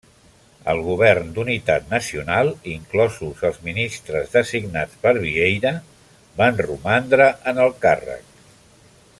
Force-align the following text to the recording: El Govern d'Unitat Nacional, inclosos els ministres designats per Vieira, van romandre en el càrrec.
El 0.71 0.79
Govern 0.85 1.27
d'Unitat 1.35 1.91
Nacional, 1.91 2.49
inclosos 2.71 3.43
els 3.51 3.61
ministres 3.67 4.33
designats 4.39 4.97
per 5.07 5.13
Vieira, 5.27 5.75
van 6.43 6.61
romandre 6.69 7.29
en 7.53 7.63
el 7.67 7.77
càrrec. 7.87 8.39